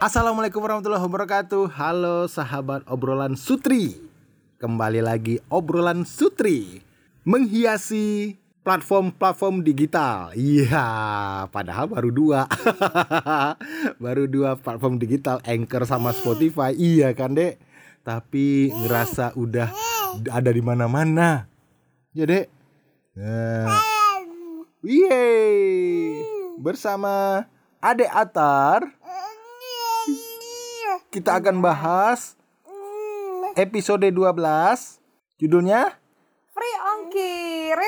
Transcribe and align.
Assalamualaikum 0.00 0.64
warahmatullahi 0.64 1.04
wabarakatuh. 1.04 1.76
Halo 1.76 2.24
sahabat 2.24 2.88
obrolan 2.88 3.36
sutri. 3.36 4.00
Kembali 4.56 5.04
lagi 5.04 5.36
obrolan 5.52 6.08
sutri 6.08 6.80
Menghiasi 7.28 8.32
platform-platform 8.64 9.60
digital. 9.60 10.32
Iya 10.32 10.88
padahal 11.52 11.92
baru 11.92 12.08
dua. 12.08 12.48
Baru 14.04 14.24
dua 14.24 14.56
platform 14.56 14.96
digital 14.96 15.44
Anchor 15.44 15.84
sama 15.84 16.16
Spotify. 16.16 16.72
Iya 16.72 17.12
kan 17.12 17.36
dek? 17.36 17.60
Tapi 18.00 18.72
ngerasa 18.72 19.36
udah 19.36 19.68
ada 20.32 20.48
di 20.48 20.64
mana-mana. 20.64 21.44
Ya 22.16 22.24
dek? 22.24 22.48
Nah. 23.20 23.84
Yeay. 24.80 26.24
Bersama 26.56 27.44
Ade 27.84 28.08
Atar 28.08 28.96
kita 31.10 31.42
akan 31.42 31.58
bahas 31.58 32.38
episode 33.58 34.06
12 34.06 34.30
judulnya 35.42 35.98
Free 36.54 36.76
ongkir. 36.94 37.78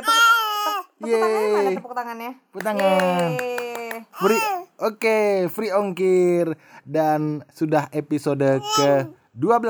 Tepuk, 0.00 0.16
tepuk, 0.16 0.76
tepuk 0.96 1.12
tangannya 1.12 1.50
mana 1.52 1.70
tepuk 1.76 1.92
tangannya? 1.92 2.30
Tepuk 2.40 2.62
tangan. 2.64 3.28
Yeay. 3.36 4.00
free 4.16 4.42
oke 4.80 5.18
free 5.52 5.72
ongkir 5.76 6.56
dan 6.88 7.44
sudah 7.52 7.92
episode 7.92 8.64
ke-12. 8.80 9.60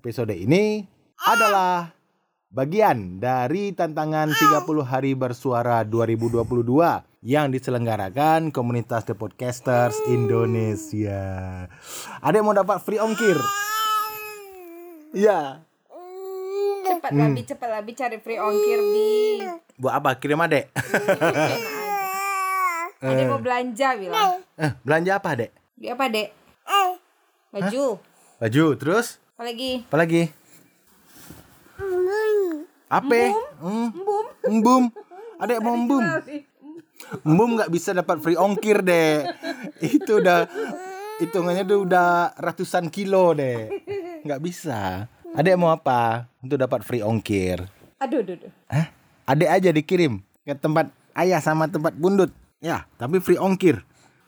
Episode 0.00 0.32
ini 0.32 0.86
adalah 1.28 1.92
bagian 2.48 3.20
dari 3.20 3.76
tantangan 3.76 4.32
30 4.32 4.64
hari 4.80 5.12
bersuara 5.12 5.84
2022 5.84 7.11
yang 7.22 7.54
diselenggarakan 7.54 8.50
komunitas 8.50 9.06
The 9.06 9.14
Podcasters 9.14 9.94
Indonesia. 10.10 11.22
Ada 12.18 12.34
yang 12.42 12.50
mau 12.50 12.58
dapat 12.58 12.82
free 12.82 12.98
ongkir? 12.98 13.38
Iya. 15.14 15.62
Cepat 16.82 17.14
Hmm. 17.14 17.30
Labi, 17.30 17.40
cepat 17.46 17.68
Labi 17.70 17.94
cari 17.94 18.18
free 18.18 18.42
ongkir 18.42 18.78
bi. 18.90 19.38
Buat 19.78 20.02
apa? 20.02 20.10
Kirim 20.18 20.42
adek. 20.42 20.74
Ada 23.02 23.22
mau 23.30 23.38
belanja 23.38 23.88
bilang. 23.94 24.42
Eh, 24.58 24.70
belanja 24.82 25.22
apa 25.22 25.28
adek? 25.38 25.50
Di 25.78 25.86
apa 25.94 26.10
dek? 26.10 26.28
Baju. 27.54 28.02
Baju, 28.42 28.64
terus? 28.74 29.22
Apa 29.38 29.46
lagi? 29.46 29.86
Apa 29.86 29.96
lagi? 29.98 30.22
Apa? 32.90 33.14
Hmm, 33.62 33.88
Bum. 33.94 34.26
Embum. 34.42 34.82
Adek 35.42 35.58
mau 35.58 35.74
embum. 35.74 36.02
Embum 37.20 37.60
nggak 37.60 37.68
bisa 37.68 37.92
dapat 37.92 38.24
free 38.24 38.38
ongkir 38.40 38.80
deh. 38.80 39.28
Itu 39.84 40.24
udah 40.24 40.48
hitungannya 41.20 41.62
tuh 41.68 41.84
udah 41.84 42.32
ratusan 42.40 42.88
kilo 42.88 43.36
deh. 43.36 43.68
Nggak 44.24 44.40
bisa. 44.40 45.06
Adek 45.32 45.56
mau 45.56 45.72
apa 45.72 46.28
untuk 46.44 46.60
dapat 46.60 46.84
free 46.84 47.04
ongkir? 47.04 47.64
Aduh, 48.00 48.20
aduh, 48.20 48.36
aduh. 48.36 48.52
Hah? 48.68 48.86
Adek 49.28 49.50
aja 49.50 49.70
dikirim 49.72 50.20
ke 50.42 50.52
tempat 50.58 50.90
ayah 51.16 51.40
sama 51.40 51.70
tempat 51.70 51.96
bundut. 51.96 52.32
Ya, 52.60 52.84
tapi 53.00 53.22
free 53.22 53.40
ongkir. 53.40 53.80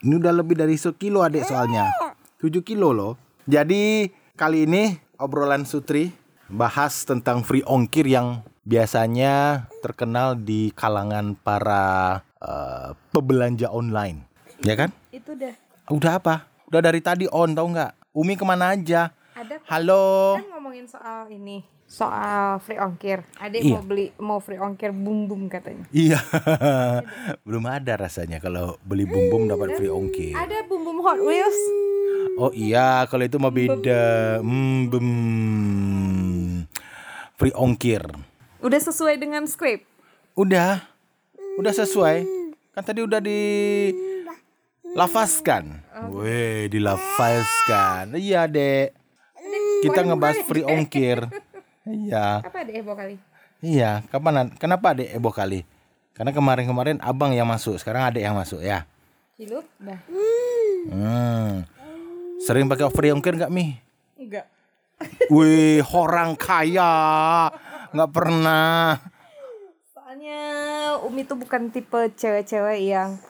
Ini 0.04 0.20
udah 0.20 0.32
lebih 0.36 0.56
dari 0.58 0.76
sekilo 0.76 1.24
adek 1.24 1.48
soalnya. 1.48 1.88
7 2.40 2.60
kilo 2.60 2.92
loh. 2.92 3.16
Jadi 3.48 4.12
kali 4.36 4.68
ini 4.68 4.96
obrolan 5.16 5.64
Sutri 5.64 6.12
bahas 6.48 7.08
tentang 7.08 7.40
free 7.40 7.64
ongkir 7.64 8.04
yang 8.04 8.44
biasanya 8.64 9.64
terkenal 9.80 10.36
di 10.36 10.72
kalangan 10.76 11.36
para 11.36 12.20
eh, 12.44 12.88
pebelanja 13.10 13.68
online. 13.68 14.28
Ya 14.60 14.76
kan? 14.76 14.92
Itu 15.08 15.32
dah. 15.32 15.56
Udah 15.88 16.16
apa? 16.16 16.44
Udah 16.68 16.80
dari 16.80 17.00
tadi 17.00 17.24
on 17.26 17.52
tau 17.52 17.64
nggak? 17.64 18.12
Umi 18.12 18.36
ke 18.36 18.44
mana 18.44 18.72
aja? 18.72 19.10
Ada 19.34 19.58
Halo. 19.66 20.38
kan 20.38 20.46
ngomongin 20.54 20.86
soal 20.86 21.26
ini. 21.28 21.64
Soal 21.84 22.58
free 22.58 22.80
ongkir. 22.80 23.20
Adek 23.36 23.60
Iya. 23.60 23.76
mau 23.76 23.84
beli 23.84 24.06
mau 24.16 24.38
free 24.40 24.56
ongkir 24.56 24.90
bum 24.90 25.28
bum 25.28 25.46
katanya. 25.46 25.84
Iya, 25.90 26.16
belum 27.46 27.64
ada 27.66 27.98
rasanya 27.98 28.38
kalau 28.38 28.80
beli 28.80 29.04
bum 29.04 29.28
bum 29.28 29.42
dapat 29.44 29.76
free 29.76 29.92
ongkir. 29.92 30.32
Ada 30.32 30.64
bum 30.64 30.80
bum 30.80 30.98
Hot 31.02 31.20
Wheels. 31.20 31.58
Oh 32.34 32.50
iya, 32.50 33.04
kalau 33.06 33.22
itu 33.22 33.36
mah 33.36 33.52
beda. 33.52 34.38
Hmm, 34.40 34.88
bum. 34.88 35.06
Free 37.34 37.52
ongkir. 37.52 38.02
Udah 38.58 38.80
sesuai 38.80 39.18
dengan 39.18 39.44
skrip. 39.44 39.84
Udah, 40.32 40.82
udah 41.58 41.72
sesuai. 41.72 42.26
Kan 42.74 42.82
tadi 42.82 43.00
udah 43.06 43.22
di 43.22 43.40
lafazkan. 44.94 45.82
Weh, 46.10 46.66
dilafazkan. 46.70 48.14
Iya, 48.18 48.50
Dek. 48.50 48.94
Kita 49.82 50.00
ngebahas 50.02 50.42
free 50.46 50.66
ongkir. 50.66 51.28
Iya. 51.84 52.42
Apa 52.42 52.64
ada 52.64 52.72
heboh 52.72 52.96
kali? 52.96 53.16
Iya, 53.64 54.04
kapan 54.10 54.50
kenapa 54.58 54.96
Dek 54.96 55.14
heboh 55.14 55.32
kali? 55.34 55.62
Karena 56.14 56.30
kemarin-kemarin 56.30 57.02
abang 57.02 57.34
yang 57.34 57.50
masuk, 57.50 57.74
sekarang 57.74 58.06
adek 58.06 58.22
yang 58.22 58.38
masuk 58.38 58.62
ya. 58.62 58.86
Cilup? 59.34 59.66
Dah. 59.82 59.98
Hmm. 60.86 61.66
Sering 62.38 62.70
pakai 62.70 62.86
free 62.94 63.10
ongkir 63.10 63.34
nggak 63.34 63.50
Mi? 63.50 63.74
Enggak. 64.14 64.46
Wih, 65.26 65.82
orang 65.90 66.38
kaya. 66.38 67.50
Nggak 67.90 68.10
pernah. 68.14 69.02
Umi 71.04 71.22
tuh 71.22 71.36
bukan 71.36 71.68
tipe 71.68 72.10
cewek-cewek 72.16 72.80
yang 72.80 73.20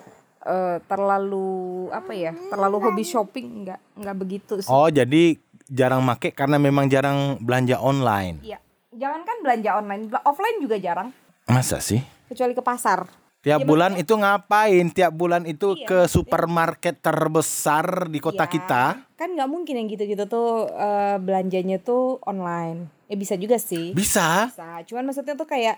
eh, 0.41 0.79
terlalu 0.87 1.91
apa 1.91 2.13
ya? 2.15 2.33
Terlalu 2.33 2.77
hobi 2.81 3.03
shopping 3.03 3.47
enggak 3.65 3.81
enggak 3.99 4.17
begitu 4.17 4.55
sih. 4.63 4.71
Oh, 4.71 4.87
jadi 4.87 5.37
jarang 5.67 6.05
make 6.05 6.31
karena 6.33 6.57
memang 6.57 6.87
jarang 6.87 7.41
belanja 7.41 7.81
online. 7.81 8.41
Iya. 8.41 8.59
Jangankan 8.95 9.37
belanja 9.43 9.71
online, 9.75 10.03
offline 10.23 10.59
juga 10.63 10.79
jarang. 10.79 11.11
Masa 11.51 11.83
sih? 11.83 11.99
Kecuali 12.31 12.55
ke 12.55 12.63
pasar. 12.63 13.11
Tiap 13.45 13.61
Ya, 13.61 13.67
bulan 13.69 13.93
itu 14.01 14.17
ngapain? 14.17 14.89
Tiap 14.89 15.13
bulan 15.13 15.45
itu 15.45 15.77
Iya, 15.77 15.85
ke 15.85 15.99
supermarket 16.09 16.97
terbesar 17.05 18.09
di 18.09 18.17
kota 18.17 18.49
Iya. 18.49 18.53
kita. 18.55 18.85
Kan 19.21 19.37
nggak 19.37 19.51
mungkin 19.51 19.77
yang 19.77 19.89
gitu-gitu 19.91 20.25
tuh 20.25 20.71
eh, 20.71 21.21
belanjanya 21.21 21.77
tuh 21.77 22.23
online. 22.25 22.89
Eh 23.11 23.19
bisa 23.21 23.37
juga 23.37 23.61
sih. 23.61 23.93
Bisa. 23.93 24.49
Bisa. 24.49 24.81
Cuman 24.89 25.05
maksudnya 25.05 25.37
tuh 25.37 25.45
kayak 25.45 25.77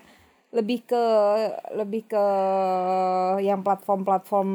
lebih 0.51 0.87
ke 0.87 1.03
lebih 1.75 2.07
ke 2.07 2.23
yang 3.43 3.59
platform-platform 3.61 4.49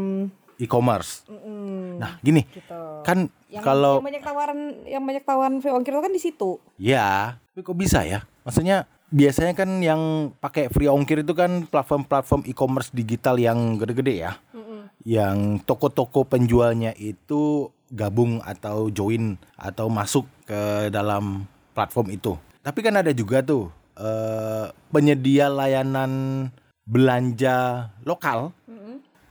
E-commerce. 0.62 1.26
mm, 1.26 1.98
Nah, 1.98 2.22
gini. 2.22 2.46
gitu. 2.54 3.02
Kan 3.02 3.26
yang, 3.50 3.64
kalau 3.66 3.98
yang 3.98 4.06
banyak 4.06 4.22
tawaran 4.22 4.60
yang 4.86 5.02
banyak 5.02 5.24
tawaran 5.26 5.58
free 5.58 5.74
ongkir 5.74 5.90
itu 5.96 6.02
kan 6.06 6.14
di 6.14 6.22
situ. 6.22 6.50
Ya, 6.78 7.40
tapi 7.50 7.66
kok 7.66 7.74
bisa 7.74 8.06
ya? 8.06 8.22
Maksudnya 8.46 8.86
biasanya 9.10 9.58
kan 9.58 9.82
yang 9.82 10.32
pakai 10.38 10.70
free 10.70 10.86
ongkir 10.86 11.26
itu 11.26 11.34
kan 11.34 11.66
platform-platform 11.66 12.46
e-commerce 12.46 12.94
digital 12.94 13.42
yang 13.42 13.74
gede-gede 13.74 14.14
ya. 14.22 14.32
Yang 15.02 15.66
toko-toko 15.66 16.22
penjualnya 16.22 16.94
itu 16.94 17.74
gabung 17.90 18.38
atau 18.46 18.86
join 18.88 19.34
atau 19.58 19.90
masuk 19.90 20.24
ke 20.46 20.88
dalam 20.94 21.44
platform 21.74 22.14
itu. 22.14 22.38
Tapi 22.62 22.78
kan 22.86 22.94
ada 23.02 23.10
juga 23.10 23.42
tuh 23.42 23.66
eh, 23.96 24.66
penyedia 24.92 25.52
layanan 25.52 26.48
belanja 26.82 27.88
lokal 28.04 28.52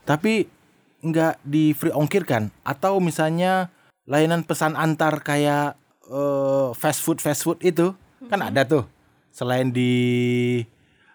tapi 0.01 0.49
nggak 1.01 1.41
di 1.45 1.71
free 1.71 1.93
ongkir 1.93 2.25
kan? 2.25 2.49
Atau 2.65 2.99
misalnya 3.01 3.71
layanan 4.05 4.45
pesan 4.45 4.75
antar 4.75 5.21
kayak 5.21 5.77
eh, 6.09 6.67
fast 6.75 6.99
food 6.99 7.21
fast 7.21 7.45
food 7.45 7.61
itu 7.61 7.93
kan 8.29 8.41
ada 8.41 8.65
tuh. 8.65 8.85
Selain 9.31 9.69
di 9.71 10.61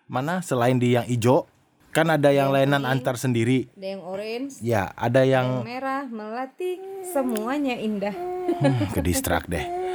mana? 0.08 0.40
Selain 0.40 0.78
di 0.78 0.96
yang 0.96 1.04
hijau 1.06 1.44
kan 1.93 2.12
ada 2.12 2.28
yang 2.28 2.52
layanan 2.52 2.84
antar 2.84 3.16
sendiri. 3.16 3.72
Ada 3.72 3.87
yang 3.88 4.02
orange, 4.04 4.52
ya 4.60 4.93
ada 4.96 5.25
yang 5.25 5.64
yang 5.64 5.64
merah, 5.64 6.04
melati, 6.04 6.76
semuanya 7.08 7.72
indah. 7.72 8.12
hmm, 8.12 8.93
ke 8.93 9.00
distrak 9.00 9.48
deh 9.48 9.64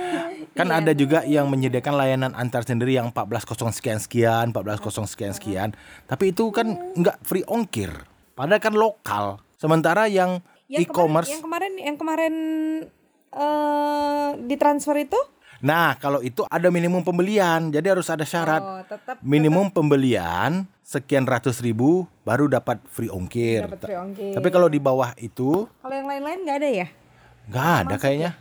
kan 0.51 0.67
ada 0.69 0.91
juga 0.91 1.23
yang 1.23 1.47
menyediakan 1.47 1.93
layanan 1.95 2.31
antar 2.33 2.65
sendiri 2.65 2.95
yang 2.95 3.09
14.0 3.09 3.71
sekian 3.73 3.99
sekian 3.99 4.51
14.0 4.51 5.07
sekian 5.09 5.33
sekian. 5.33 5.69
Tapi 6.05 6.33
itu 6.33 6.49
kan 6.49 6.73
nggak 6.97 7.21
free 7.23 7.45
ongkir. 7.45 7.91
Padahal 8.33 8.61
kan 8.61 8.73
lokal. 8.73 9.25
Sementara 9.55 10.09
yang 10.09 10.41
Yang 10.65 10.87
e-commerce 10.87 11.29
yang 11.29 11.43
kemarin 11.43 11.73
yang 11.75 11.95
kemarin 11.99 12.33
eh 13.31 14.29
ditransfer 14.47 14.95
itu? 14.99 15.19
Nah, 15.61 15.93
kalau 16.01 16.25
itu 16.25 16.41
ada 16.49 16.73
minimum 16.73 17.05
pembelian, 17.05 17.69
jadi 17.69 17.93
harus 17.93 18.09
ada 18.09 18.25
syarat. 18.25 18.65
oh, 18.65 18.81
tetap 18.81 19.21
Minimum 19.21 19.69
pembelian 19.69 20.65
sekian 20.81 21.29
ratus 21.29 21.61
ribu 21.61 22.09
baru 22.25 22.49
dapat 22.49 22.81
free 22.89 23.13
ongkir. 23.13 23.69
dapat 23.69 23.77
free 23.77 23.93
ongkir. 23.93 24.33
Tapi 24.33 24.47
kalau 24.49 24.65
di 24.65 24.81
bawah 24.81 25.13
itu 25.21 25.69
Kalau 25.69 25.93
yang 25.93 26.09
lain-lain 26.09 26.39
nggak 26.41 26.57
ada 26.57 26.69
ya? 26.71 26.87
nggak 27.45 27.71
ada 27.85 27.95
kayaknya, 28.01 28.31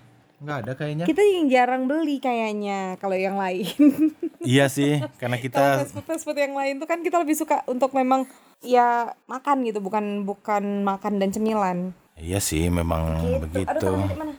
nggak 0.40 0.56
ada 0.64 0.72
kayaknya. 0.74 1.04
Kita 1.04 1.20
yang 1.20 1.46
jarang 1.46 1.84
beli 1.84 2.16
kayaknya 2.18 2.96
kalau 2.98 3.16
yang 3.16 3.36
lain. 3.36 3.76
Iya 4.40 4.72
sih, 4.72 5.04
karena 5.20 5.36
kita 5.36 5.84
fast 5.84 5.92
food 5.92 6.06
fast 6.08 6.24
food 6.24 6.40
yang 6.40 6.56
lain 6.56 6.80
tuh 6.80 6.88
kan 6.88 7.04
kita 7.04 7.20
lebih 7.20 7.36
suka 7.36 7.60
untuk 7.68 7.92
memang 7.92 8.24
ya 8.64 9.12
makan 9.28 9.68
gitu, 9.68 9.84
bukan 9.84 10.24
bukan 10.24 10.80
makan 10.80 11.20
dan 11.20 11.28
cemilan. 11.28 11.92
Iya 12.16 12.40
sih 12.40 12.72
memang 12.72 13.20
Gitu. 13.20 13.36
begitu. 13.44 13.68
Aduh, 13.68 14.00
mana? 14.00 14.32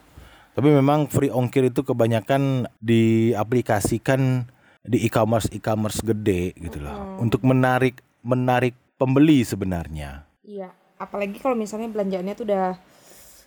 Tapi 0.58 0.68
memang 0.74 1.06
free 1.06 1.30
ongkir 1.30 1.70
itu 1.70 1.86
kebanyakan 1.86 2.66
diaplikasikan 2.82 4.50
di 4.82 5.06
e-commerce 5.06 5.46
e-commerce 5.54 6.02
gede 6.02 6.50
gitu 6.58 6.82
loh. 6.82 7.22
Untuk 7.22 7.46
menarik 7.46 8.02
menarik 8.26 8.74
pembeli 8.98 9.46
sebenarnya. 9.46 10.26
Iya, 10.42 10.74
apalagi 10.98 11.38
kalau 11.38 11.54
misalnya 11.54 11.86
belanjaannya 11.94 12.34
tuh 12.34 12.46
udah 12.50 12.74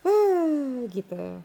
uh, 0.08 0.88
gitu. 0.96 1.44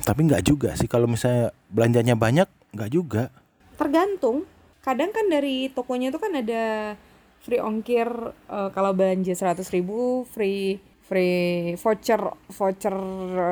Tapi 0.00 0.20
nggak 0.24 0.44
juga 0.48 0.72
sih 0.72 0.88
kalau 0.88 1.04
misalnya 1.04 1.52
belanjanya 1.68 2.16
banyak 2.16 2.48
nggak 2.72 2.90
juga. 2.90 3.28
Tergantung. 3.76 4.48
Kadang 4.82 5.12
kan 5.12 5.28
dari 5.28 5.70
tokonya 5.70 6.10
tuh 6.10 6.20
kan 6.24 6.32
ada 6.34 6.96
free 7.42 7.60
ongkir 7.60 8.08
eh, 8.48 8.68
kalau 8.72 8.96
belanja 8.96 9.34
100.000 9.34 9.62
ribu 9.76 10.24
free 10.30 10.78
free 11.02 11.74
voucher 11.76 12.22
voucher 12.48 12.96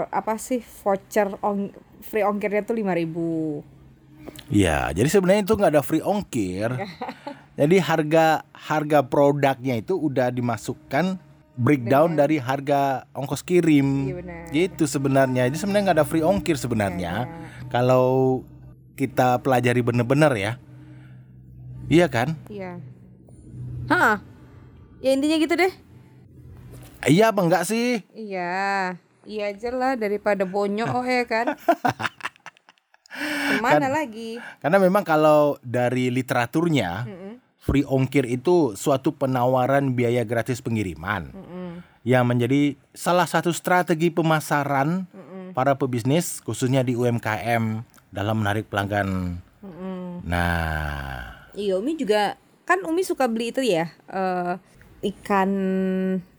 apa 0.09 0.39
sih 0.39 0.63
voucher 0.63 1.29
ong, 1.43 1.75
free 2.01 2.23
ongkirnya 2.23 2.63
tuh 2.63 2.79
5.000 2.79 3.01
ribu 3.03 3.61
Ya, 4.51 4.91
jadi 4.91 5.07
sebenarnya 5.07 5.43
itu 5.47 5.55
nggak 5.57 5.73
ada 5.79 5.83
free 5.83 6.05
ongkir. 6.05 6.69
jadi 7.61 7.77
harga 7.81 8.43
harga 8.51 9.01
produknya 9.07 9.79
itu 9.79 9.95
udah 9.95 10.29
dimasukkan 10.35 11.19
breakdown 11.61 12.17
dari 12.17 12.41
harga 12.41 13.05
ongkos 13.13 13.45
kirim. 13.45 14.09
Iya. 14.09 14.49
Gitu 14.49 14.89
sebenarnya. 14.89 15.45
Jadi 15.53 15.57
sebenarnya 15.61 15.85
nggak 15.93 15.99
ada 16.01 16.09
free 16.09 16.25
ongkir 16.25 16.57
sebenarnya. 16.57 17.29
Kalau 17.69 18.41
kita 18.97 19.45
pelajari 19.45 19.85
bener-bener 19.85 20.33
ya. 20.41 20.53
Iya 21.93 22.09
kan? 22.09 22.33
Iya. 22.49 22.81
Hah? 23.93 24.25
Ya 25.05 25.11
intinya 25.13 25.37
gitu 25.37 25.55
deh. 25.57 25.73
Iya 27.09 27.33
apa 27.33 27.41
enggak 27.41 27.65
sih? 27.65 28.05
Iya, 28.13 28.93
iya 29.25 29.43
aja 29.49 29.73
lah 29.73 29.97
daripada 29.97 30.45
bonyok 30.45 30.93
oh 30.93 31.05
ya 31.05 31.25
kan. 31.25 31.57
Ke 33.51 33.57
mana 33.59 33.89
lagi? 33.89 34.37
Karena 34.61 34.77
memang 34.77 35.03
kalau 35.03 35.57
dari 35.65 36.13
literaturnya 36.13 37.09
free 37.61 37.85
ongkir 37.85 38.25
itu 38.25 38.73
suatu 38.75 39.13
penawaran 39.13 39.93
biaya 39.93 40.25
gratis 40.25 40.65
pengiriman. 40.65 41.31
Yang 42.01 42.25
menjadi 42.25 42.61
salah 42.97 43.29
satu 43.29 43.53
strategi 43.53 44.09
pemasaran 44.09 45.05
para 45.53 45.77
pebisnis 45.77 46.41
khususnya 46.41 46.81
di 46.81 46.97
UMKM 46.97 47.85
dalam 48.09 48.37
menarik 48.41 48.67
pelanggan. 48.73 49.39
Nah, 50.25 51.41
Iya, 51.55 51.77
Umi 51.83 51.99
juga 51.99 52.39
kan 52.65 52.81
Umi 52.87 53.03
suka 53.03 53.27
beli 53.27 53.51
itu 53.51 53.61
ya 53.61 53.91
eh, 54.09 54.55
ikan 55.13 55.51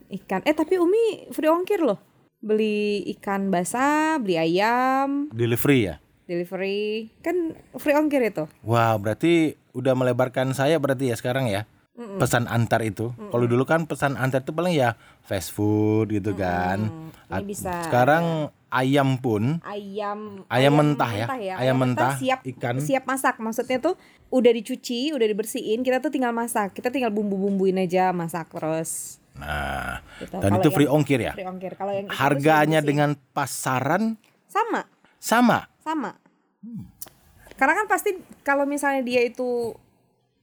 ikan. 0.09 0.41
Eh 0.47 0.55
tapi 0.55 0.79
Umi 0.81 1.29
free 1.29 1.51
ongkir 1.51 1.83
loh. 1.83 1.99
Beli 2.41 3.05
ikan 3.17 3.53
basah, 3.53 4.17
beli 4.17 4.33
ayam, 4.41 5.29
delivery 5.29 5.93
ya. 5.93 5.95
Delivery 6.31 7.11
kan 7.19 7.51
free 7.75 7.91
ongkir 7.91 8.23
itu. 8.23 8.47
Wah, 8.63 8.95
berarti 8.95 9.53
udah 9.71 9.91
melebarkan 9.91 10.55
saya 10.55 10.79
berarti 10.79 11.11
ya 11.11 11.15
sekarang 11.15 11.45
ya. 11.45 11.67
Pesan 11.91 12.47
antar 12.47 12.81
itu. 12.81 13.11
Kalau 13.11 13.45
dulu 13.45 13.61
kan 13.61 13.83
pesan 13.83 14.15
antar 14.15 14.41
itu 14.41 14.55
paling 14.55 14.73
ya 14.73 14.95
fast 15.21 15.51
food 15.51 16.09
gitu 16.09 16.31
kan. 16.33 16.87
Ini 17.27 17.43
bisa 17.43 17.83
Sekarang 17.85 18.49
ayam 18.67 19.19
pun 19.19 19.59
ayam 19.61 20.47
Ayam 20.47 20.73
mentah 20.73 21.11
ya? 21.11 21.25
Ayam 21.59 21.75
mentah, 21.75 22.15
siap 22.15 22.39
ikan. 22.47 22.79
siap 22.79 23.03
masak 23.03 23.35
maksudnya 23.37 23.77
tuh 23.77 23.99
udah 24.31 24.47
dicuci 24.49 25.11
udah 25.11 25.27
dibersihin 25.27 25.83
kita 25.83 25.99
tuh 25.99 26.07
tinggal 26.07 26.31
masak 26.31 26.71
kita 26.71 26.87
tinggal 26.87 27.11
bumbu 27.11 27.35
bumbuin 27.35 27.75
aja 27.77 28.15
masak 28.15 28.47
terus 28.47 29.19
Nah, 29.31 29.99
Gitu. 30.19 30.31
dan 30.33 30.47
Kalau 30.49 30.59
itu 30.59 30.67
yang 30.67 30.75
free 30.75 30.89
ongkir 30.89 31.19
ya. 31.21 31.31
free 31.31 31.43
ongkir 31.43 31.75
kalau 31.75 31.91
yang 31.91 32.07
Harganya 32.07 32.79
dengan 32.79 33.19
pasaran 33.31 34.15
sama 34.45 34.87
sama. 35.17 35.67
sama 35.77 36.15
karena 37.53 37.73
kan 37.75 37.87
pasti 37.87 38.15
kalau 38.41 38.65
misalnya 38.65 39.01
dia 39.01 39.21
itu 39.21 39.75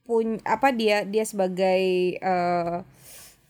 pun 0.03 0.39
apa 0.41 0.71
dia 0.71 1.03
dia 1.03 1.21
sebagai 1.23 1.81
eh, 2.15 2.77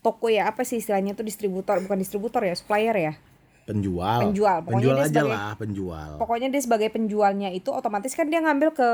toko 0.00 0.26
ya 0.26 0.46
apa 0.46 0.60
sih 0.60 0.76
istilahnya 0.76 1.12
tuh 1.12 1.22
distributor 1.22 1.78
bukan 1.78 1.96
distributor 1.96 2.40
ya 2.40 2.52
supplier 2.52 2.94
ya 2.94 3.14
Penjual. 3.62 4.18
Penjual, 4.26 4.56
pokoknya 4.60 4.74
Penjual 4.74 4.96
dia 4.96 5.04
aja 5.04 5.12
sebagai- 5.14 5.30
lah, 5.32 5.52
penjual. 5.54 6.10
pokoknya 6.16 6.48
dia 6.48 6.58
sebagai 6.60 6.88
penjualnya 6.90 7.48
itu 7.50 7.70
otomatis 7.70 8.10
kan 8.10 8.26
dia 8.26 8.40
ngambil 8.40 8.70
ke 8.72 8.90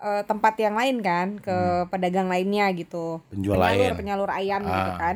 eh, 0.00 0.22
tempat 0.24 0.54
yang 0.56 0.74
lain 0.74 0.96
kan 0.98 1.38
ke 1.38 1.56
pedagang 1.86 2.26
lainnya 2.26 2.66
gitu 2.72 3.20
Hmm. 3.20 3.28
Penjual 3.30 3.56
penyalur 3.56 3.78
lain. 3.84 3.94
penyalur 3.94 4.30
ayam 4.32 4.60
gitu 4.64 4.74
Ah. 4.88 4.98
kan 4.98 5.14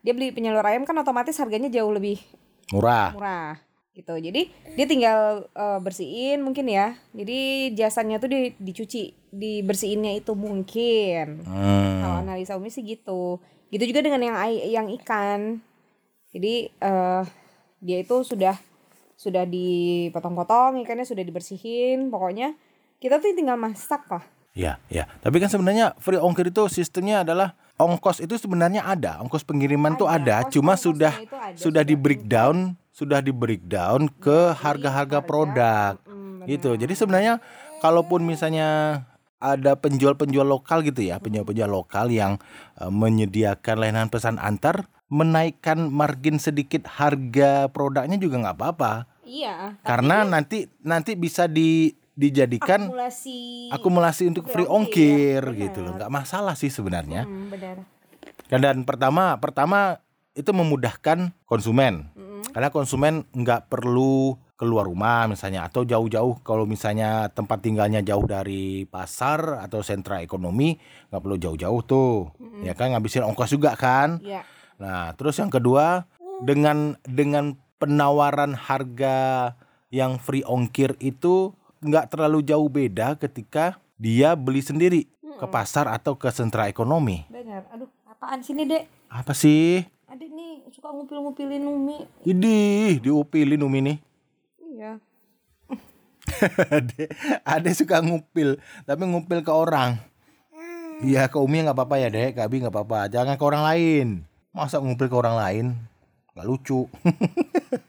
dia 0.00 0.12
beli 0.12 0.30
penyalur 0.30 0.62
ayam 0.62 0.84
kan 0.84 0.94
otomatis 0.94 1.34
harganya 1.34 1.66
jauh 1.66 1.90
lebih 1.90 2.20
Murah. 2.68 3.10
murah 3.10 3.58
gitu. 3.96 4.12
Jadi 4.20 4.52
dia 4.76 4.86
tinggal 4.86 5.48
eh, 5.56 5.78
bersihin 5.80 6.44
mungkin 6.44 6.68
ya. 6.68 6.92
Jadi 7.16 7.72
jasanya 7.72 8.20
tuh 8.20 8.28
di, 8.28 8.52
dicuci 8.60 9.16
dibersihinnya 9.32 10.12
itu 10.20 10.36
mungkin. 10.36 11.40
Hmm. 11.48 12.04
kalau 12.04 12.16
analisa 12.20 12.60
umi 12.60 12.68
sih 12.68 12.84
gitu. 12.84 13.40
Gitu 13.72 13.88
juga 13.88 14.04
dengan 14.04 14.20
yang 14.20 14.36
yang 14.68 14.86
ikan. 15.00 15.64
Jadi 16.30 16.68
eh 16.68 17.22
dia 17.80 17.98
itu 18.04 18.20
sudah 18.20 18.54
sudah 19.16 19.48
dipotong-potong 19.48 20.84
ikannya 20.84 21.08
sudah 21.08 21.24
dibersihin. 21.24 22.12
Pokoknya 22.12 22.52
kita 23.00 23.16
tuh 23.16 23.32
tinggal 23.32 23.56
masak 23.56 24.04
lah. 24.12 24.24
Ya, 24.56 24.80
ya. 24.88 25.04
Tapi 25.20 25.36
kan 25.36 25.52
sebenarnya 25.52 25.92
free 26.00 26.16
ongkir 26.16 26.48
itu 26.48 26.64
sistemnya 26.72 27.20
adalah 27.20 27.52
ongkos 27.76 28.24
itu 28.24 28.40
sebenarnya 28.40 28.88
ada, 28.88 29.20
ongkos 29.20 29.44
pengiriman 29.44 30.00
tuh 30.00 30.08
Ada, 30.08 30.16
ada, 30.16 30.36
ongkos- 30.40 30.52
cuma 30.56 30.72
ada, 30.72 30.80
sudah 30.80 31.12
sudah 31.52 31.82
di 31.84 31.92
breakdown, 31.92 32.72
sudah 32.96 33.20
di 33.20 33.28
breakdown 33.28 34.08
ke 34.08 34.56
harga-harga 34.56 35.20
produk. 35.20 36.00
Mm, 36.08 36.48
Gitu. 36.48 36.78
Jadi 36.80 36.94
sebenarnya 36.96 37.42
kalaupun 37.84 38.24
misalnya 38.24 39.02
ada 39.36 39.76
penjual-penjual 39.76 40.48
lokal 40.48 40.80
gitu 40.80 41.04
ya, 41.04 41.20
penjual-penjual 41.20 41.68
lokal 41.68 42.08
yang 42.08 42.40
eh, 42.80 42.88
menyediakan 42.88 43.76
layanan 43.76 44.08
pesan 44.08 44.40
antar, 44.40 44.88
menaikkan 45.12 45.92
margin 45.92 46.40
sedikit 46.40 46.88
harga 46.88 47.68
produknya 47.68 48.16
juga 48.16 48.48
nggak 48.48 48.56
apa-apa. 48.56 48.92
iya 49.26 49.76
Karena 49.84 50.24
nanti 50.24 50.70
nanti 50.80 51.18
bisa 51.18 51.50
di 51.50 51.92
dijadikan 52.16 52.88
akumulasi 52.88 53.68
akumulasi 53.76 54.22
untuk 54.32 54.48
free 54.48 54.64
free 54.64 54.68
ongkir. 54.72 55.42
ongkir, 55.44 55.68
gitu 55.68 55.78
loh. 55.84 56.00
Nggak 56.00 56.14
masalah 56.14 56.56
sih 56.56 56.72
sebenarnya. 56.72 57.28
Hmm, 57.28 57.52
benar. 57.52 57.84
Dan, 58.48 58.58
dan 58.62 58.76
pertama 58.88 59.36
pertama 59.36 60.00
itu 60.32 60.48
memudahkan 60.54 61.34
konsumen 61.44 62.08
karena 62.56 62.72
konsumen 62.72 63.28
nggak 63.36 63.68
perlu 63.68 64.32
keluar 64.56 64.88
rumah 64.88 65.28
misalnya 65.28 65.68
atau 65.68 65.84
jauh-jauh 65.84 66.40
kalau 66.40 66.64
misalnya 66.64 67.28
tempat 67.28 67.60
tinggalnya 67.60 68.00
jauh 68.00 68.24
dari 68.24 68.88
pasar 68.88 69.60
atau 69.60 69.84
sentra 69.84 70.24
ekonomi 70.24 70.80
nggak 71.12 71.20
perlu 71.20 71.36
jauh-jauh 71.36 71.84
tuh 71.84 72.32
ya 72.64 72.72
kan 72.72 72.96
ngabisin 72.96 73.28
ongkos 73.28 73.52
juga 73.52 73.76
kan 73.76 74.16
Iya. 74.24 74.40
Nah, 74.80 75.12
terus 75.20 75.36
yang 75.36 75.52
kedua 75.52 76.08
dengan 76.40 76.96
dengan 77.04 77.60
penawaran 77.76 78.56
harga 78.56 79.52
yang 79.92 80.16
free 80.16 80.44
ongkir 80.44 80.96
itu 81.00 81.52
nggak 81.84 82.08
terlalu 82.16 82.40
jauh 82.40 82.72
beda 82.72 83.20
ketika 83.20 83.76
dia 84.00 84.32
beli 84.32 84.64
sendiri 84.64 85.04
ke 85.36 85.46
pasar 85.52 85.92
atau 85.92 86.16
ke 86.16 86.32
sentra 86.32 86.64
ekonomi. 86.72 87.28
benar 87.28 87.68
aduh 87.68 87.88
apaan 88.08 88.40
sini 88.40 88.64
dek 88.64 88.88
Apa 89.12 89.36
sih? 89.36 89.84
Adik 90.16 90.32
nih 90.32 90.64
suka 90.72 90.88
ngupil-ngupilin 90.88 91.60
umi 91.62 91.98
Idih, 92.24 93.04
diupilin 93.04 93.60
Umi 93.60 93.78
nih. 93.84 93.98
iya 94.66 94.92
Ade, 96.72 97.06
Ade 97.44 97.70
suka 97.70 98.02
ngupil, 98.02 98.58
tapi 98.82 99.02
ngupil 99.06 99.40
ke 99.40 99.48
orang. 99.48 99.94
Iya, 100.98 101.30
ke 101.30 101.38
Umi 101.38 101.62
nggak 101.62 101.72
apa-apa 101.72 102.02
ya, 102.02 102.08
Dek. 102.10 102.34
Ke 102.34 102.40
Abi 102.42 102.58
nggak 102.58 102.74
apa-apa. 102.74 103.06
Jangan 103.06 103.38
ke 103.38 103.44
orang 103.46 103.62
lain. 103.62 104.08
Masa 104.50 104.82
ngupil 104.82 105.06
ke 105.06 105.14
orang 105.14 105.36
lain? 105.38 105.66
Nggak 106.34 106.46
lucu. 106.50 106.90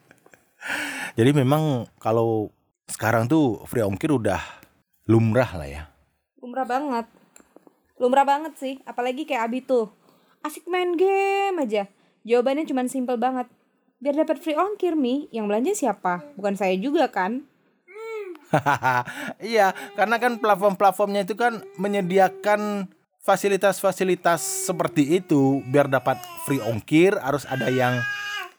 Jadi 1.18 1.32
memang 1.34 1.90
kalau 1.98 2.54
sekarang 2.86 3.26
tuh 3.26 3.66
free 3.66 3.82
ongkir 3.82 4.14
udah 4.14 4.40
lumrah 5.06 5.52
lah 5.56 5.68
ya. 5.68 5.84
lumrah 6.38 6.64
banget 6.64 7.06
lumrah 7.98 8.24
banget 8.24 8.54
sih 8.56 8.74
apalagi 8.86 9.28
kayak 9.28 9.50
Abi 9.50 9.60
tuh 9.60 9.92
asik 10.40 10.64
main 10.64 10.96
game 10.96 11.60
aja 11.60 11.90
jawabannya 12.28 12.68
cuma 12.68 12.84
simple 12.92 13.16
banget. 13.16 13.48
Biar 14.04 14.14
dapat 14.14 14.44
free 14.44 14.60
ongkir 14.60 15.00
mi. 15.00 15.32
Yang 15.32 15.46
belanja 15.48 15.72
siapa? 15.74 16.28
Bukan 16.36 16.60
saya 16.60 16.76
juga 16.76 17.08
kan? 17.08 17.48
Iya, 19.44 19.76
karena 19.96 20.20
kan 20.24 20.40
platform-platformnya 20.40 21.28
itu 21.28 21.36
kan 21.36 21.60
menyediakan 21.76 22.88
fasilitas-fasilitas 23.20 24.40
seperti 24.72 25.20
itu 25.20 25.60
biar 25.68 25.92
dapat 25.92 26.16
free 26.48 26.64
ongkir 26.64 27.20
harus 27.20 27.44
ada 27.44 27.68
yang 27.68 28.00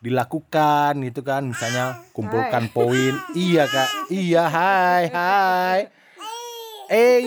dilakukan 0.04 0.92
gitu 1.08 1.24
kan. 1.24 1.48
Misalnya 1.48 2.04
kumpulkan 2.12 2.68
poin. 2.72 3.16
Iya 3.32 3.64
kak. 3.64 4.12
Iya 4.12 4.44
hai 4.48 5.04
hai. 5.08 5.80
Eh 6.92 7.18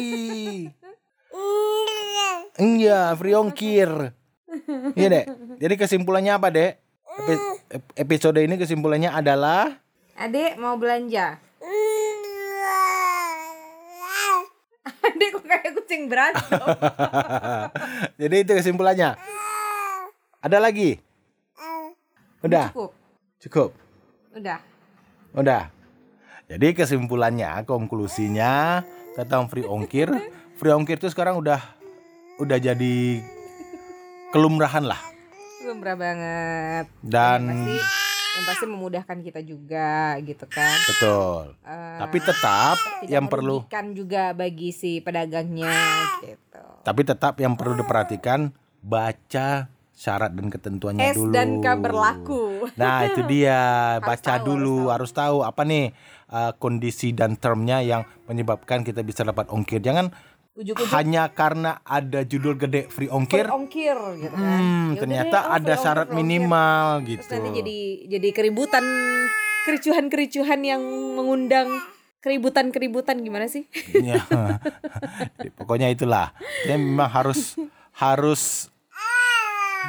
iya. 2.61 3.17
Free 3.17 3.33
ongkir. 3.33 3.89
Iya 4.93 5.07
dek 5.09 5.25
jadi 5.61 5.77
kesimpulannya 5.77 6.33
apa 6.33 6.49
dek 6.49 6.73
Epi- 7.11 7.43
ep- 7.69 7.93
episode 7.95 8.39
ini 8.39 8.57
kesimpulannya 8.57 9.13
adalah 9.13 9.77
Adik 10.15 10.57
mau 10.57 10.77
belanja. 10.77 11.41
Adik 15.01 15.27
kok 15.33 15.43
kayak 15.43 15.71
kucing 15.73 16.01
berantem. 16.05 16.61
Jadi 18.21 18.35
itu 18.41 18.51
kesimpulannya. 18.53 19.17
Ada 20.41 20.57
lagi? 20.57 20.97
Udah, 22.41 22.73
Cukup. 22.73 22.91
cukup. 23.37 23.69
Udah. 24.33 24.57
Udah. 25.33 25.69
Jadi 26.49 26.73
kesimpulannya, 26.73 27.61
konklusinya 27.65 28.81
tentang 29.13 29.45
free 29.45 29.65
ongkir, 29.65 30.09
free 30.57 30.73
ongkir 30.73 30.97
itu 30.97 31.09
sekarang 31.09 31.37
udah 31.37 31.61
udah 32.41 32.57
jadi 32.57 33.21
kelumrahan 34.33 34.85
lah. 34.85 35.01
Lumrah 35.63 35.95
banget. 35.95 36.85
Dan 37.01 37.39
Yang 37.41 37.51
pasti 37.51 37.75
yang 38.31 38.45
pasti 38.47 38.65
memudahkan 38.65 39.17
kita 39.19 39.41
juga 39.41 39.89
gitu 40.19 40.45
kan. 40.47 40.77
betul. 40.87 41.41
Eh, 41.61 41.97
Tapi 41.99 42.17
tetap 42.19 42.75
tidak 42.79 43.09
yang 43.09 43.25
perlu 43.27 43.55
merugikan 43.59 43.87
juga 43.91 44.23
bagi 44.31 44.69
si 44.71 44.99
pedagangnya 44.99 45.75
gitu. 46.23 46.63
tapi 46.81 47.01
tetap 47.03 47.37
yang 47.37 47.53
perlu 47.53 47.75
diperhatikan 47.75 48.49
baca 48.81 49.67
syarat 49.91 50.33
dan 50.33 50.49
ketentuannya 50.49 51.13
S 51.13 51.15
dulu. 51.15 51.29
dan 51.29 51.61
K 51.61 51.67
berlaku. 51.77 52.43
Nah, 52.73 53.05
itu 53.05 53.21
dia. 53.23 53.61
Harus 53.99 54.07
Baca 54.07 54.33
tahu, 54.33 54.45
dulu, 54.47 54.77
harus 54.89 54.89
harus 54.89 55.11
tahu. 55.13 55.37
apa 55.45 55.61
nih 55.61 55.93
uh, 56.27 56.51
kondisi 56.57 57.13
dan 57.13 57.37
termnya 57.37 57.85
yang 57.85 58.01
menyebabkan 58.25 58.81
kita 58.81 59.05
bisa 59.05 59.21
dapat 59.21 59.45
ongkir. 59.53 59.77
Jangan 59.77 60.09
Ujuk-ujuk 60.51 60.91
hanya 60.91 61.31
karena 61.31 61.79
ada 61.81 62.27
judul 62.27 62.59
gede 62.59 62.91
free 62.91 63.07
ongkir, 63.07 63.47
free 63.47 63.55
ongkir 63.55 63.95
gitu 64.19 64.35
kan. 64.35 64.59
hmm, 64.59 64.87
Ya 64.91 64.99
ternyata 64.99 65.37
deh, 65.37 65.47
oh, 65.47 65.55
ada 65.55 65.63
ongkir, 65.63 65.79
syarat 65.79 66.05
free 66.05 66.11
ongkir. 66.11 66.27
minimal 66.27 66.85
Terus 66.99 67.07
gitu. 67.07 67.31
nanti 67.31 67.49
jadi 67.55 67.77
jadi 68.11 68.29
keributan 68.31 68.83
kericuhan-kericuhan 69.63 70.59
yang 70.59 70.81
mengundang 71.15 71.67
keributan-keributan 72.19 73.23
gimana 73.23 73.47
sih? 73.47 73.63
Ya. 74.03 74.19
Pokoknya 75.55 75.87
itulah. 75.87 76.35
Ya 76.67 76.75
memang 76.75 77.07
harus 77.07 77.55
harus 77.95 78.67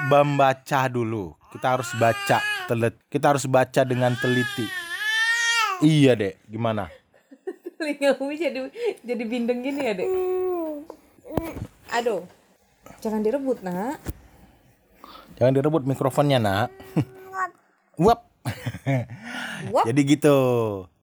membaca 0.06 0.86
dulu. 0.86 1.34
Kita 1.50 1.74
harus 1.74 1.90
baca 1.98 2.38
telet. 2.64 2.94
Kita 3.10 3.34
harus 3.34 3.44
baca 3.44 3.82
dengan 3.82 4.14
teliti. 4.16 4.64
Iya, 5.82 6.14
Dek. 6.14 6.46
Gimana? 6.46 6.86
Telinga 7.76 8.14
Umi 8.22 8.38
jadi 8.38 8.70
jadi 9.02 9.22
bindeng 9.26 9.60
gini 9.60 9.82
ya, 9.82 9.92
Dek. 9.92 10.08
Aduh. 11.92 12.24
Jangan 13.02 13.20
direbut, 13.22 13.60
Nak. 13.60 13.98
Jangan 15.36 15.52
direbut 15.52 15.82
mikrofonnya, 15.84 16.38
Nak. 16.38 16.68
Wap. 18.04 18.20
Wap. 19.74 19.84
Jadi 19.86 20.00
gitu. 20.06 20.38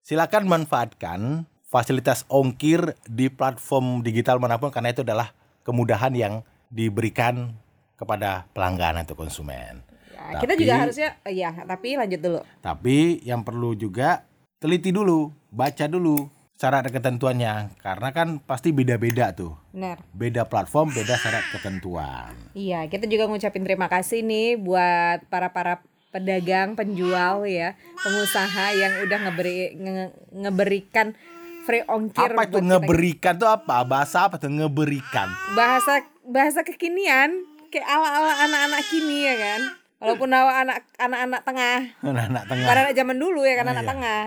Silakan 0.02 0.50
manfaatkan 0.50 1.46
fasilitas 1.70 2.26
ongkir 2.34 2.98
di 3.06 3.30
platform 3.30 4.02
digital 4.02 4.42
mana 4.42 4.58
pun 4.58 4.74
karena 4.74 4.90
itu 4.90 5.06
adalah 5.06 5.30
kemudahan 5.62 6.10
yang 6.18 6.42
diberikan 6.74 7.54
kepada 7.94 8.50
pelanggan 8.58 9.06
atau 9.06 9.14
konsumen. 9.14 9.86
Ya, 10.18 10.42
kita 10.42 10.54
juga 10.58 10.74
harusnya 10.82 11.10
ya, 11.30 11.54
tapi 11.64 11.96
lanjut 11.96 12.20
dulu. 12.20 12.40
Tapi 12.60 13.22
yang 13.22 13.46
perlu 13.46 13.78
juga 13.78 14.26
teliti 14.58 14.90
dulu, 14.90 15.30
baca 15.54 15.86
dulu 15.86 16.28
syarat 16.60 16.84
dan 16.84 16.94
ketentuannya 16.94 17.54
karena 17.80 18.12
kan 18.12 18.44
pasti 18.44 18.70
beda-beda 18.70 19.32
tuh. 19.32 19.56
Benar. 19.72 20.04
Beda 20.12 20.44
platform, 20.44 20.92
beda 20.92 21.16
syarat 21.16 21.48
ketentuan. 21.50 22.36
Iya, 22.52 22.84
kita 22.86 23.08
juga 23.08 23.26
ngucapin 23.26 23.64
terima 23.64 23.88
kasih 23.88 24.20
nih 24.22 24.60
buat 24.60 25.24
para-para 25.28 25.80
pedagang, 26.10 26.76
penjual 26.76 27.48
ya, 27.48 27.74
pengusaha 27.98 28.66
yang 28.74 28.94
udah 29.00 29.18
ngeberi 29.22 29.58
nge- 29.74 30.14
ngeberikan 30.36 31.16
free 31.64 31.86
ongkir 31.86 32.28
Apa 32.28 32.44
itu 32.44 32.52
buat 32.52 32.60
kita. 32.60 32.68
ngeberikan 32.68 33.34
tuh 33.38 33.50
apa? 33.50 33.76
Bahasa 33.84 34.28
apa 34.28 34.36
tuh 34.36 34.52
ngeberikan? 34.52 35.32
bahasa 35.56 36.04
bahasa 36.26 36.60
kekinian 36.62 37.40
kayak 37.70 37.88
ala-ala 37.88 38.36
anak-anak 38.42 38.84
kini 38.84 39.18
ya 39.24 39.36
kan. 39.38 39.62
Walaupun 40.00 40.28
nawa 40.28 40.60
anak 40.60 40.84
anak-anak 40.98 41.42
tengah, 41.42 41.80
Anak-anak 42.02 42.44
tengah. 42.48 42.68
anak 42.68 42.94
zaman 42.94 43.16
dulu 43.16 43.44
ya 43.44 43.56
kan 43.56 43.64
Oh, 43.64 43.72
anak 43.72 43.84
iya. 43.84 43.92
tengah. 43.92 44.24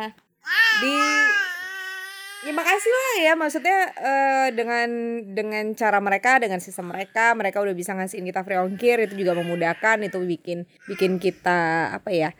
Di 0.78 0.94
Ya 2.42 2.50
makasih 2.50 2.90
lah 2.90 3.14
ya. 3.22 3.32
Maksudnya 3.38 3.78
eh, 3.94 4.48
dengan 4.50 4.88
dengan 5.30 5.64
cara 5.78 6.02
mereka 6.02 6.42
dengan 6.42 6.58
sistem 6.58 6.90
mereka 6.90 7.38
mereka 7.38 7.62
udah 7.62 7.70
bisa 7.70 7.94
ngasihin 7.94 8.26
kita 8.26 8.42
free 8.42 8.58
ongkir 8.58 8.98
itu 9.06 9.14
juga 9.14 9.38
memudahkan 9.38 10.02
itu 10.02 10.18
bikin 10.18 10.66
bikin 10.90 11.22
kita 11.22 11.94
apa 11.94 12.10
ya 12.10 12.30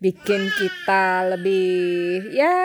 bikin 0.00 0.48
kita 0.50 1.28
lebih 1.30 2.32
ya 2.34 2.56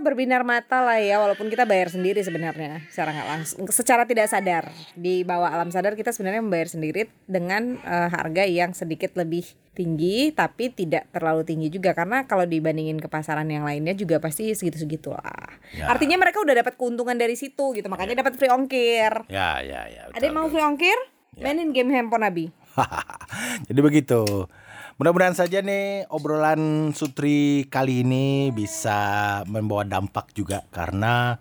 berbinar 0.00 0.42
mata 0.42 0.80
lah 0.80 0.98
ya 0.98 1.18
walaupun 1.22 1.50
kita 1.52 1.68
bayar 1.68 1.92
sendiri 1.92 2.22
sebenarnya 2.22 2.82
secara 2.88 3.14
nggak 3.14 3.28
langsung 3.28 3.60
secara 3.70 4.02
tidak 4.08 4.26
sadar. 4.30 4.70
Di 4.94 5.22
bawah 5.22 5.50
alam 5.50 5.70
sadar 5.70 5.94
kita 5.98 6.14
sebenarnya 6.14 6.42
membayar 6.42 6.68
sendiri 6.70 7.10
dengan 7.28 7.78
eh, 7.82 8.08
harga 8.08 8.44
yang 8.46 8.72
sedikit 8.72 9.14
lebih 9.18 9.44
tinggi 9.78 10.34
tapi 10.34 10.74
tidak 10.74 11.06
terlalu 11.14 11.46
tinggi 11.46 11.70
juga 11.70 11.94
karena 11.94 12.26
kalau 12.26 12.42
dibandingin 12.42 12.98
ke 12.98 13.06
pasaran 13.06 13.46
yang 13.46 13.62
lainnya 13.62 13.94
juga 13.94 14.18
pasti 14.18 14.50
segitu-segitu 14.50 15.14
lah. 15.14 15.54
Ya. 15.68 15.86
artinya 15.86 16.16
mereka 16.18 16.40
udah 16.42 16.64
dapat 16.64 16.74
keuntungan 16.80 17.14
dari 17.14 17.36
situ 17.36 17.76
gitu 17.76 17.86
makanya 17.86 18.26
dapat 18.26 18.34
free 18.34 18.50
ongkir. 18.50 19.28
Ya, 19.30 19.62
ya, 19.62 19.86
ya. 19.86 20.02
ada 20.10 20.24
yang 20.24 20.34
mau 20.34 20.50
free 20.50 20.64
ongkir? 20.64 20.98
Mainin 21.38 21.70
game 21.70 21.94
handphone 21.94 22.26
Abi. 22.26 22.46
Jadi 23.70 23.80
begitu. 23.80 24.50
Mudah-mudahan 24.98 25.38
saja 25.38 25.62
nih 25.62 26.10
obrolan 26.10 26.90
Sutri 26.90 27.70
kali 27.70 28.02
ini 28.02 28.50
bisa 28.50 28.98
membawa 29.46 29.86
dampak 29.86 30.34
juga 30.34 30.66
karena 30.74 31.38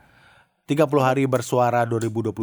30 0.70 0.86
hari 1.02 1.26
bersuara 1.26 1.82
2022 1.90 2.38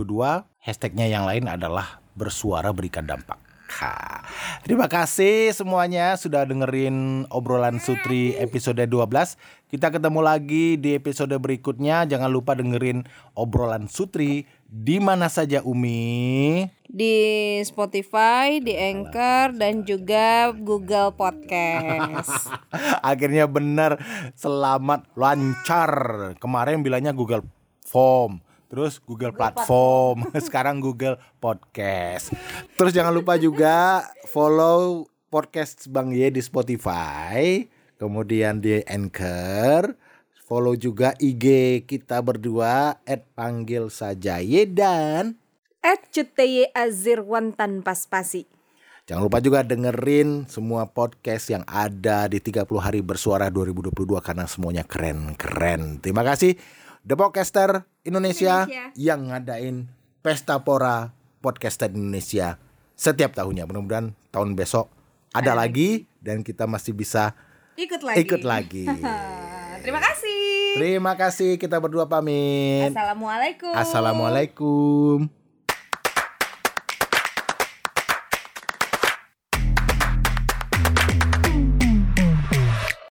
hashtagnya 0.58 1.06
yang 1.06 1.22
lain 1.22 1.46
adalah 1.46 2.02
bersuara 2.18 2.74
berikan 2.74 3.06
dampak. 3.06 3.38
Ha. 3.64 4.20
Terima 4.62 4.86
kasih 4.86 5.50
semuanya 5.56 6.14
sudah 6.20 6.44
dengerin 6.44 7.24
obrolan 7.32 7.80
Sutri 7.80 8.36
episode 8.36 8.80
12. 8.84 9.36
Kita 9.68 9.88
ketemu 9.90 10.20
lagi 10.20 10.76
di 10.76 10.94
episode 10.94 11.32
berikutnya. 11.40 12.04
Jangan 12.04 12.30
lupa 12.30 12.54
dengerin 12.54 13.08
obrolan 13.34 13.88
Sutri 13.88 14.46
di 14.68 15.00
mana 15.00 15.26
saja 15.32 15.64
Umi. 15.64 16.68
di 16.94 17.58
Spotify, 17.66 18.62
di 18.62 18.70
Anchor 18.78 19.58
dan 19.58 19.82
juga 19.82 20.54
Google 20.54 21.10
Podcast. 21.10 22.54
Akhirnya 23.10 23.50
benar 23.50 23.98
selamat 24.38 25.10
lancar. 25.18 25.90
Kemarin 26.38 26.86
bilangnya 26.86 27.10
Google 27.10 27.42
Form, 27.82 28.38
terus 28.74 28.98
Google 28.98 29.30
Platform, 29.30 30.26
sekarang 30.50 30.82
Google 30.82 31.14
Podcast. 31.38 32.34
Terus 32.74 32.90
jangan 32.90 33.14
lupa 33.14 33.38
juga 33.38 34.02
follow 34.26 35.06
podcast 35.30 35.86
Bang 35.86 36.10
Ye 36.10 36.34
di 36.34 36.42
Spotify, 36.42 37.62
kemudian 38.02 38.58
di 38.58 38.82
Anchor. 38.82 39.94
Follow 40.44 40.74
juga 40.74 41.14
IG 41.22 41.86
kita 41.86 42.18
berdua 42.18 42.98
@panggil 43.38 43.88
saja 43.94 44.42
Ye 44.42 44.66
dan 44.66 45.38
At 45.78 46.10
Cuteye 46.10 46.68
Azirwan 46.74 47.54
tanpa 47.54 47.94
spasi. 47.94 48.44
Jangan 49.06 49.22
lupa 49.22 49.38
juga 49.38 49.62
dengerin 49.62 50.50
semua 50.50 50.90
podcast 50.90 51.46
yang 51.46 51.62
ada 51.64 52.26
di 52.26 52.42
30 52.42 52.66
hari 52.82 53.06
bersuara 53.06 53.48
2022 53.54 54.18
karena 54.18 54.50
semuanya 54.50 54.82
keren-keren. 54.82 56.02
Terima 56.02 56.26
kasih 56.26 56.58
The 57.04 57.14
Podcaster 57.14 57.93
Indonesia, 58.04 58.68
Indonesia. 58.68 58.84
yang 58.94 59.32
ngadain 59.32 59.88
Pesta 60.20 60.60
Pora 60.60 61.12
Podcaster 61.40 61.88
Indonesia 61.88 62.60
setiap 62.94 63.32
tahunnya. 63.32 63.64
Mudah-mudahan 63.64 64.12
tahun 64.28 64.56
besok 64.56 64.92
ada, 65.34 65.56
lagi 65.56 66.06
dan 66.22 66.46
kita 66.46 66.68
masih 66.68 66.94
bisa 66.94 67.34
Ikut 67.74 68.06
lagi. 68.06 68.22
ikut 68.22 68.42
lagi. 68.46 68.84
Terima 69.84 70.00
kasih. 70.00 70.40
Terima 70.78 71.12
kasih 71.18 71.50
kita 71.60 71.76
berdua 71.76 72.08
pamit. 72.08 72.88
Assalamualaikum. 72.94 73.72
Assalamualaikum. 73.74 75.43